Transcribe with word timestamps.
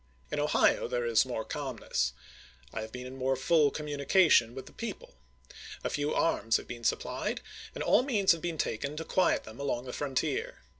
In 0.31 0.39
Ohio 0.39 0.87
there 0.87 1.05
is 1.05 1.27
more 1.27 1.45
calmness. 1.45 2.13
I 2.73 2.81
have 2.81 2.91
been 2.91 3.05
in 3.05 3.17
more 3.17 3.35
full 3.35 3.69
communication 3.69 4.55
with 4.55 4.65
the 4.65 4.71
people. 4.71 5.13
A 5.83 5.91
few 5.91 6.11
arms 6.11 6.57
have 6.57 6.67
been 6.67 6.83
supplied, 6.83 7.41
and 7.75 7.83
aU 7.85 8.01
means 8.01 8.31
have 8.31 8.41
been 8.41 8.57
taken 8.57 8.97
to 8.97 9.05
quiet 9.05 9.43
them 9.43 9.59
along 9.59 9.85
the 9.85 9.93
frontier. 9.93 10.63